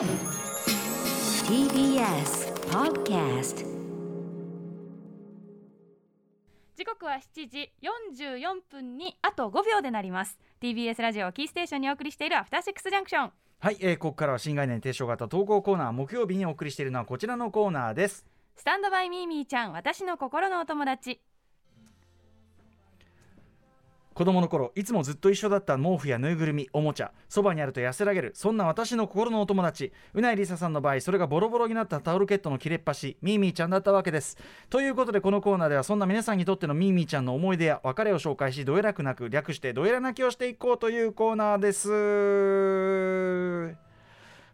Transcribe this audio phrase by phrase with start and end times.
[0.00, 0.08] TBS
[2.70, 3.66] Podcast
[6.74, 10.38] 時刻は7時44分にあと5秒でなります。
[10.62, 13.32] TBS ラジオキーステーションにお送りしているアフターシックスジャンクション。
[13.58, 18.24] はい、えー、ここからは新概念提唱型投稿コーナー木曜日にお送りしているのはこちらのコーナーです。
[18.56, 21.20] スタンドバイミーミーちゃん私の心のお友達
[24.20, 34.36] 子供の頃いつもずっと一緒だった毛布やぬいぐるみおもちゃそばにあると安らげるそんな私の心のお友達うないりささんの場合それがボロボロになったタオルケットの切れっ端ミーミーちゃんだったわけです。
[34.68, 41.88] ということでこのコーナーではそんな皆さんにとってのミーミーちゃんの思い出や別れを紹介しどえらくなく略してどえら泣きをしていこうというコーナーです。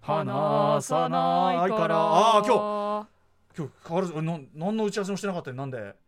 [0.01, 1.97] 話さないから。
[1.97, 2.55] ああー今
[3.03, 3.17] 日
[3.59, 5.57] 今日変わらずな何の打ち合わせもしてなかったよ。
[5.57, 6.06] なんで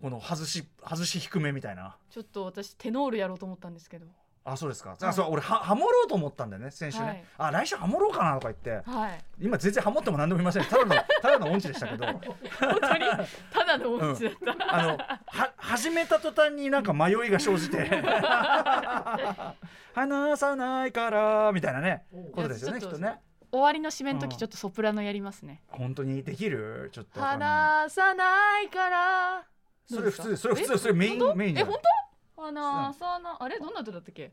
[0.00, 1.96] この外し外し低めみたいな。
[2.10, 4.06] ちょっと私テノールやろうと思ったんですけど。
[4.42, 5.04] あそうですか、い。
[5.04, 7.24] あそう俺はハモろうと思ったんだよね先週ね、はい。
[7.36, 8.90] あ来週ハモろうかなとか言って。
[8.90, 9.24] はい。
[9.38, 10.64] 今全然ハモっても何でもいません。
[10.64, 12.06] ただの ただの音痴でしたけど。
[12.06, 12.20] 本
[12.80, 13.04] 当に？
[13.52, 15.20] ただの音痴だった、あのは
[15.58, 17.86] 始めた途端になんか迷いが生じて。
[19.92, 23.20] 話さないからみたいなねことですよねきっとね。
[23.52, 24.28] 終わりの締めのうん。
[24.28, 26.88] 時ちょっとソプラノやりますね、本当にできる？
[26.92, 27.20] ちょっと。
[27.20, 29.44] 話さないから
[29.86, 31.80] それ普通それ普通それメインメインえ本当？
[32.42, 33.58] 話さなあれ？
[33.58, 34.32] どんな歌だったっけ？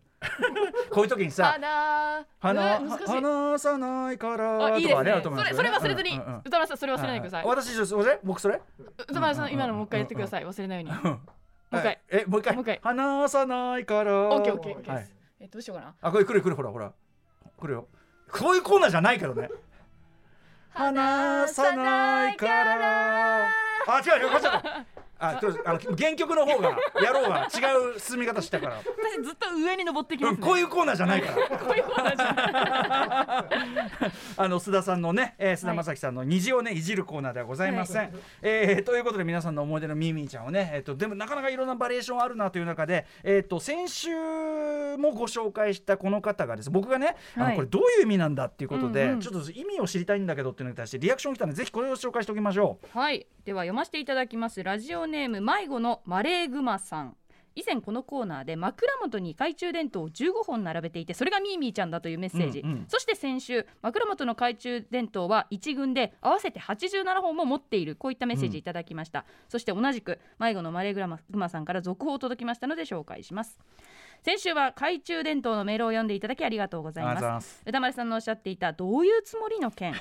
[0.89, 3.05] こういう時にさ話話え難しい。
[3.07, 5.21] 話さないからあいいですね。
[5.21, 6.77] それそれ忘れずに、うん歌丸さん。
[6.77, 8.61] それ忘れないでください、は私それ僕それ？
[9.09, 11.09] 歌丸さん、うん今のもう一回やってください、忘れないように。
[11.09, 11.19] も
[11.73, 11.99] う一回。
[12.09, 12.53] えもう一回？
[12.55, 12.79] もう一回。
[12.81, 14.29] 話さないから。
[14.29, 15.05] オッケーオッケーオッケー。
[15.41, 15.93] えどうしようかな。
[16.01, 16.93] あこれ来る来るほらほら。
[17.59, 17.87] 来るよ。
[18.31, 19.49] こういうコーナーじゃないけどね。
[20.69, 23.47] 話さないから。
[23.47, 24.85] あ違う違うこっちだ
[25.19, 31.57] あちょっとあの原曲の方がやろうが違う進み方したから、私ずっと上に登ってきます、ね、うんこういうコーナーじゃないから。
[31.57, 34.11] こういうコーナーじゃない。
[34.37, 38.13] あの須田さんのね、えー、須田将暉さんの虹をねいじるコーナーではございません。
[38.41, 44.09] えーということで皆さんの思い出のミーミーちゃんをね、えー、とでもなかなかいろんなバリエーションあるなという中で、えー、と先週
[44.97, 47.49] もご紹介したこの方がです僕がね、あはい。
[47.51, 49.19] のこれどういう意味なんだっていうことで、うんうん。
[49.21, 52.97] ちょっと意味を知りたいんだけどっていうのに対してリアクション来たのでぜひこれを紹介しておきましょう。
[52.97, 53.25] はい。
[53.45, 54.63] では読ませていただきます。
[54.63, 57.15] ラジオネーム迷子のマレーグマさん。
[57.55, 62.85] 以前このコーナーで枕元に懐中電灯を15本並べていてそれがミーミーちゃんだというメッセージ、うんうん。
[62.87, 73.57] そして先週枕元の懐中電灯は1軍で合わせて87本も持っているこういったメッセージいただきました、そして同じく迷子のマレーグマグマさんから続報届きましたので紹介します。
[74.21, 77.63] 先週は懐中電灯のメールを読んでいただきありがとうございます。
[77.65, 79.95] 歌丸さんのおっしゃっていたどういうつもりの件？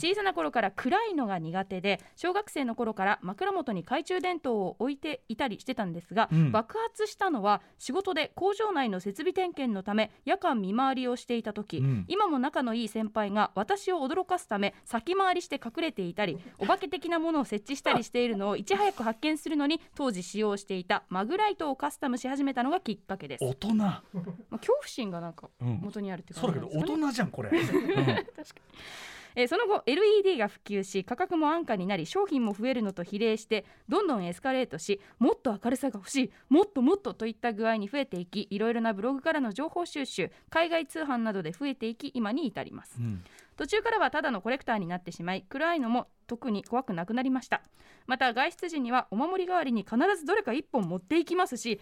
[0.00, 6.52] 小さな頃から暗いのが苦手で小学生の頃から枕元に懐中電灯を置いていたりしてたんですが、うん。
[6.52, 12.04] 爆発したのは仕事で工場内の設備点検のため夜間見回りをしていた時、うん。
[12.08, 24.02] 今も仲のいい先輩が私を驚かすため先回りして隠れていたりお化け的なものを設置したりしているのをいち早く発見するのに当時使用していたマグライトをカスタムし始めたのがきっかけです、ま大人、あ、
[24.52, 27.12] 恐怖心がなんかうん、元にあるってそうだけど感じなんですかね。
[27.12, 27.50] 大人じゃんこれ。
[27.52, 42.96] うんえーその後 LED が普及し価格も安価になり商品も増えるのと比例してどんどんエスカレートしもっと明るさが欲しいもっともっとといった具合に増えていきいろいろなブログからの情報収集海外通販などで増えていき今に至ります。
[42.98, 43.24] うん。
[43.56, 47.62] 途中からはただのコレクターになってしまい暗いのも特に怖くなくなりました。
[48.06, 51.78] また外出時にはお守り代わりに必ずどれか1本持っていきますし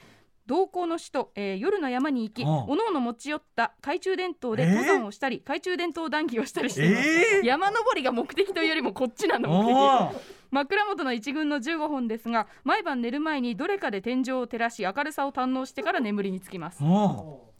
[0.48, 7.46] 同行の首都、えー夜の山に行きおのおの持ち寄った懐中電灯で登山をしたり、懐中電灯談義をしたりしています、えー？
[7.46, 9.76] 山登りが目的というよりもこっちなんだ目的。
[9.76, 10.10] あ
[10.50, 16.82] 枕元の一軍の15本ですが毎晩寝る前にどれかで天井を照らし明るさを堪能してから眠りにつきます。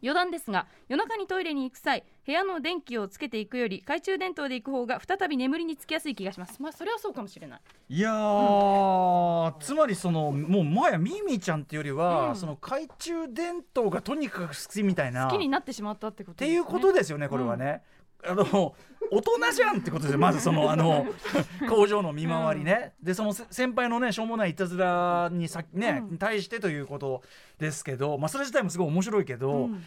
[0.00, 6.62] 余談ですが夜中にトイレに行く際部屋の電気をつけていくより懐中電灯で行く方が再び眠りにつきやすい気がします。
[6.62, 7.60] まあそれはそうかもしれない。
[7.88, 12.36] いやー、つまりそのもうもはやミーミーちゃんっていうよりは、うん。
[12.36, 15.26] その懐中電灯がとにかく好きみたいな。
[15.26, 17.82] 好きになってしまったってことです、ね、っていうことですよねこれはね。
[18.26, 18.74] あの
[19.10, 20.18] 大人じゃんってことですよ。
[20.18, 21.06] まずそのあの
[21.68, 26.18] 工場の見回りね、でそのせ先輩のねしょうもないいたずらにさ、ねうん。
[26.18, 27.22] 対してということ
[27.58, 29.84] ですけど、まあ、それ自体もすごい面白いけど、うん。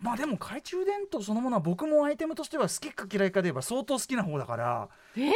[0.00, 4.88] まあでも懐中電灯そのものは僕もアイテムとしては好きか嫌いかで言えば相当好きな方だから。
[5.16, 5.20] え？
[5.28, 5.32] い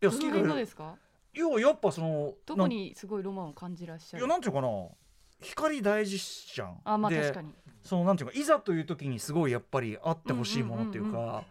[0.00, 0.94] や好きかですか？
[1.34, 4.68] いややっぱそのどこにすごいロマンを感じらっしゃいやるなんていうかな。
[5.42, 6.18] 光大事
[6.54, 6.80] じゃん。
[6.84, 7.54] あまあで確かに。
[7.82, 11.44] そのなんていうかいざという時にすごいやっぱりあってほしいものっていうか、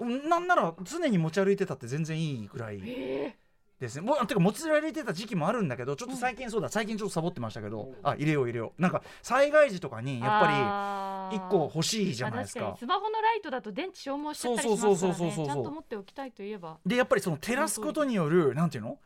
[0.00, 3.36] なんなら常に持ち歩いてたって全然いいぐらいえ。
[3.78, 4.02] ですね。
[4.02, 7.94] もうてかモッツァレラ入れてた時期もあるんだけどちょっと最近そうだ、最近ちょっとサボってましたけど。
[8.02, 8.72] あ入れよう入れよ。
[8.78, 10.46] うなんか災害時とかにやっぱ
[11.30, 12.76] ぱり1個欲しいじゃないですか。
[12.78, 15.32] スマホのライトだと電池消耗しちゃったりしますからね。
[15.46, 16.78] ちゃんと持っておきたいといえば。
[16.84, 18.98] でやっぱりその照らすことによるなんていうの？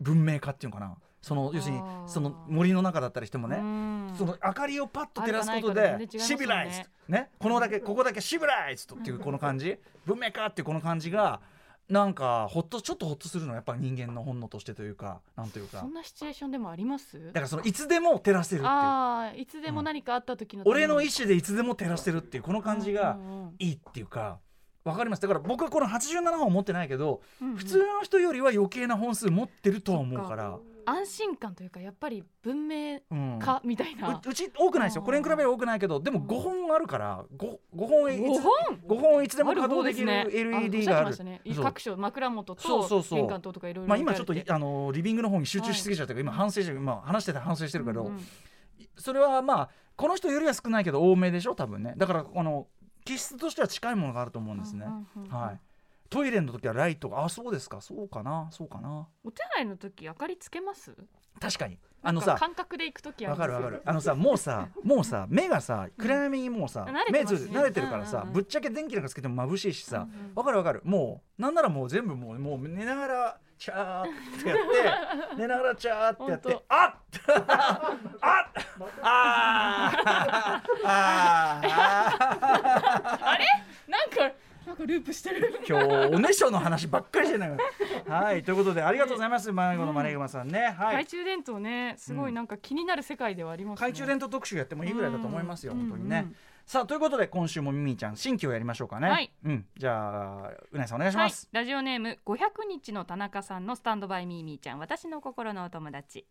[0.00, 0.96] 文明化っていうのかな。
[1.20, 7.30] その要するにその森の中だったりしてもね、ねその明かりをパッと照らすことでシビライズね。
[7.38, 9.78] このだけここだけシビライズっていうこの感じ。
[10.06, 11.40] 文明化っていうこの感じが
[11.88, 15.80] なんかほっとちょっとほっとするのはやっぱ人間の本能としてというかなんというか。
[15.80, 17.18] そんなシチュエーションでもあります？
[17.26, 18.70] だからそのいつでも照らせるっていう。
[18.70, 23.54] ああいつでも何かあった時の俺の意思でいつでも照らせるっていうこの感じがうんうんうん。
[23.58, 24.38] いいっていうか
[24.88, 25.22] わかります。
[25.22, 27.56] だから僕はこの87本持ってないけどうんうん。
[27.56, 30.58] 普通の人よりは余計な本数持ってるとは思うから。
[30.86, 33.38] 安心感というかやっぱり文明うん。
[33.38, 35.02] 化みたいな、ううち多くないですよ。
[35.02, 41.24] これに比べれば多くないけどでも5本あるから 5, 5本いつ5本？5本いつでも稼働できる LED がある。
[41.24, 48.04] ね各所枕元と玄関灯とかいろいろまあ今ちょっとああのリビングの方に集中しすぎちゃったから今反省してる今話してて反省してるけど。
[48.04, 48.20] うんうん
[48.96, 51.94] それはまあこの人よりは少ないけど多めでしょ多分ね。
[51.96, 52.66] だからあの
[53.08, 54.84] 気質としては近いものがあると思うんですね。
[55.30, 55.60] はい。
[56.10, 57.80] トイレの時はライトがあそうですか。
[57.80, 58.48] そうかな。
[58.50, 59.06] そうかな。
[59.24, 60.94] お手洗いの時明かりつけます？
[61.40, 61.78] 確かに。
[62.02, 63.82] あのさ感覚で行く時あわかるわかる。
[63.84, 70.82] あのさもうさ もうさ目がさ暗闇にもうさ、目つ慣れてるからさ、ぶっちゃけ電気なんかつけても眩しいしさ、わかるわかる。
[70.84, 74.06] もうなんならもう全部もうもう寝ながらチャーっ
[74.42, 76.94] てやって 寝ながらチャーってやって あっ！
[78.20, 78.52] あっ！
[79.02, 81.62] あーあー！
[81.62, 82.07] あれなん
[84.78, 85.60] かなんかループしてる。
[85.68, 85.84] 今日
[86.14, 87.50] おねしょの話ばっかりしてない
[88.08, 89.52] はいということでありがとうございます。
[89.52, 90.74] 迷子のマネグマさんね。
[90.78, 91.04] はい。
[91.04, 93.86] 懐中電灯ねすごいなんか気になる世界ではありますね。
[93.86, 95.80] 懐中電灯特集やってもいいぐらいだと思いますよ、うん。
[95.80, 96.36] 本当にね、うんうん
[96.68, 99.08] さあということで今週もミミィちゃん新居をやりましょうかね。
[99.08, 99.32] はい。
[99.42, 99.64] うん。
[99.74, 101.24] じゃあうなぎさんお願いしはい。
[101.24, 102.38] ます、、ラジオネーム500
[102.68, 106.26] 日の田中さんのスタンドバイミーミーちゃん私の心のお友達。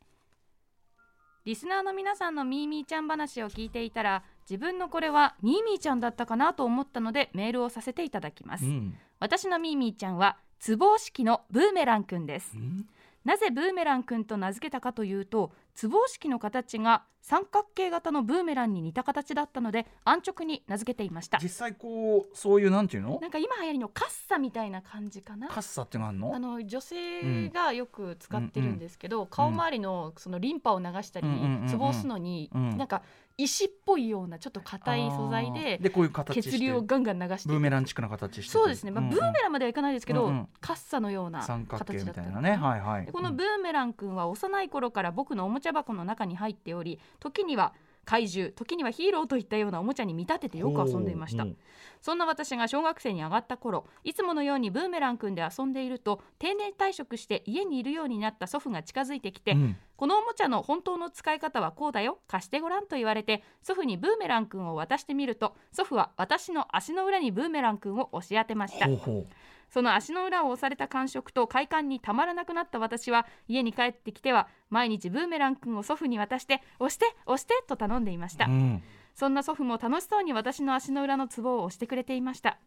[1.43, 8.95] リスナーの皆さんのミーミーちゃん話を聞いていたら自分のこれはミーミーちゃんだったかなと思ったのでメールをさせていただきます、うん。
[9.19, 12.51] 私のミーミーちゃんはつぼう式のブーメランくんです。
[12.55, 12.88] うん。
[13.25, 21.38] なぜブーメランくんと名付けたかというとつぼう式の形が三角形型のブーメランに似た形だったので安直に名付けていました。
[21.43, 23.19] 実際こうそういうなんていうの？
[23.21, 25.50] なんか今流行りのカッサみたいな感じかな。
[25.50, 26.05] カッサっていうの？
[26.05, 32.77] があるのあの女性がよく使ってるんですけど、顔周りのそのリンパを流したりうんうん押すのに、うん。
[32.77, 33.01] なんか
[33.39, 38.51] 石っぽいようなちょっと硬い素材ででこういう形血流をガンガン流してブーメランチックな形して。
[38.51, 40.48] てそうですね、まあブーメランまではいかないですけど、うんうん。
[40.60, 42.56] カッサのような形形だったみたいなね。
[42.56, 43.06] はいはい。
[43.06, 47.74] でこのブーメラン君は幼い頃から僕のおもちゃ箱の中に入っており時には
[48.07, 51.44] 怪獣時にはヒーローといったようなおもちゃに見立ててよく遊んでいました。
[51.44, 51.57] ほう
[52.01, 59.75] そんな私が小学生に上がった頃いつものようにブーメラン君で遊んでいると定年退職して家にいるようになった祖父が近づいてきて、うん。
[59.98, 68.86] このおもちゃの本当の使い方はこうだよ貸してごらんと言われて祖父にブーメラン君を渡してみると祖父は私の足の裏にブーメラン君を押し当てました。
[68.86, 69.27] ほうほ
[69.69, 78.83] その足の裏を押された感触と快感にたまらなくなった私は家に帰ってきては毎日ブーメラン君を祖父に渡して押して押してと頼んでいました、ううん。
[79.13, 82.59] そんな祖父も楽しそうに私の足の裏のツボを押してくれていました。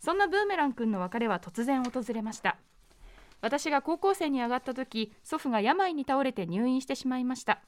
[0.00, 2.56] そんなブーメラン君の別れは突然訪れました。
[3.40, 7.60] 私が高校生に上がった時祖父が病に倒れて入院してしまいました。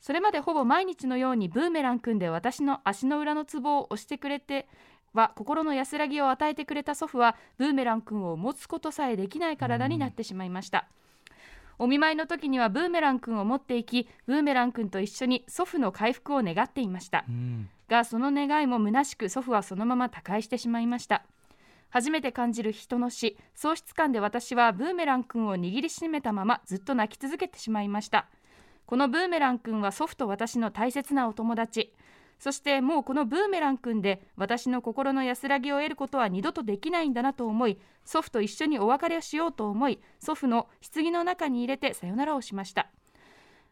[0.00, 4.66] それまでほぼ毎日のようにブーメラン君で私の足の裏のツボを押してくれて
[5.14, 10.86] は心の安らぎを与えてくれた祖父はブーメラン君を持つことさえできない体になってしまいました、
[11.78, 17.24] お見舞いの時にはブーメラン君を持っていきブーメラン君と一緒に祖父の回復を願っていました。
[17.28, 17.68] うん。
[17.88, 21.24] がその願いも虚しく祖父はそのまま他界してしまいました。
[21.90, 28.28] 初めて感じる人の死喪失感で私はブーメラン君を握りしめたままずっと泣き続けてしまいました。
[28.86, 31.92] このブーメラン君は祖父と私の大切なお友達
[32.42, 42.88] そしてもうこのブーメラン君で私の心の安らぎを得ることは二度とできないんだなと思い祖父と一緒にお別れをしようと思い祖父の棺の中に入れてさよならをしました。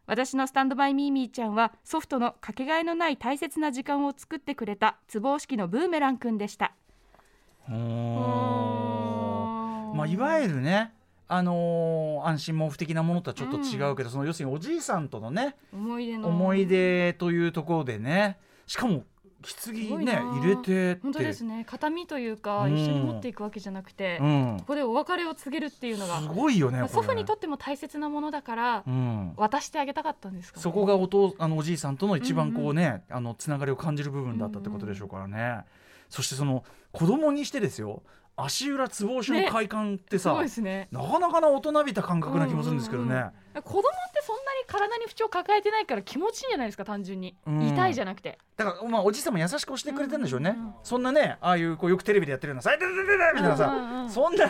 [0.06, 6.72] 私のスタンドバイミーミーちゃんはソフトのかけがえのない大切な時間を作ってくれたつぼう式のブーメランくんでした。
[7.62, 9.96] ほー。
[9.96, 10.94] まあいわゆるね
[11.26, 16.28] あのー安心毛布的なものとはちょっと違うけど、その要するにおじいさんとのね思い出の。
[16.28, 18.38] 思い出というところでね
[18.70, 19.02] しかも
[19.64, 21.64] 棺ね入れて本当ですね。
[21.64, 22.78] 形見というかうん。
[22.78, 24.56] 一緒に持っていくわけじゃなくて、うん。
[24.60, 26.20] ここでお別れを告げるっていうのが。
[26.20, 29.32] すごいよね祖父にとっても大切なものだからうん。
[29.36, 35.64] 渡してあげたかったんですか、ね、そこがお父あのおじいさんとの一番こうね、あのつながりを感じる部分だったってことでしょうからね、
[36.08, 36.62] そしてその
[36.92, 38.04] 子供にしてですよ
[38.36, 40.86] 足裏つぼ押しの快感ってさ、すごいですね。
[40.92, 43.30] なかなかな大人びた感覚な気もするんですけどね、うんうん
[43.62, 47.66] 子供ってそんなに体に不調抱えてないから気持ちいいんじゃないですか単純に、うん。
[47.66, 48.38] 痛いじゃなくて。
[48.56, 50.74] だからまあおじさんも優しく押してくれてるんでしょうね、うんうんうん。
[50.84, 53.02] そんなねああいうこうよくテレビでやってるような「さいてててて」
[53.34, 54.10] みたいなさ、うんうんうん。
[54.10, 54.48] そんな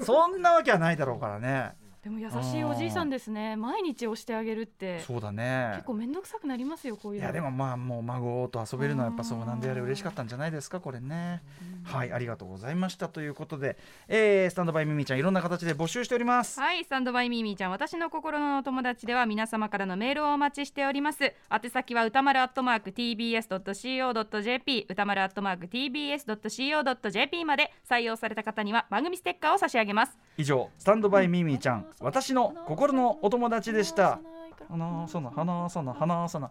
[0.00, 1.74] そんなわけはないだろうからね
[2.06, 3.56] でも優しいおじいさんですね。
[3.56, 5.00] 毎日押してあげるって。
[5.00, 5.72] そうだね。
[5.74, 7.24] 結構面倒くさくなりますよこういうの。
[7.24, 11.42] いやでもまあもう孫と遊べるのはやっぱそうなんであれ嬉しかったんじゃないですかこれね、
[11.82, 13.08] はいありがとうございました。
[13.08, 16.60] ということで、えー、スタンドバイミミちゃんいろんな形で募集しております。
[16.60, 21.34] はいスタンドバイミーミーちゃん私の心のお友達では皆様からのメールをお待ちしております。
[21.50, 30.16] 宛先は歌丸アットマーク tbs.co.jp 歌丸アットマーク tbs.co.jp まで採用された方には番組ステッカーを差し上げます。
[30.38, 34.20] 以上スタンドバイミミちゃん私の心のお友達でした。
[34.68, 36.50] 話さな話さな話さな。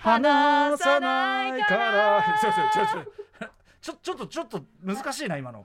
[0.00, 2.24] 話さないから。
[3.80, 5.64] ちょちょちょちょちょっとちょっと難しいな今の。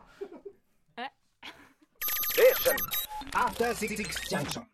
[3.33, 3.95] After Six
[4.29, 4.63] Junction.